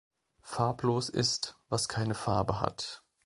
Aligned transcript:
Farblos 0.41 1.09
ist 1.09 1.59
was 1.69 1.87
keine 1.87 2.15
Farbe 2.15 2.59
hat. 2.59 3.03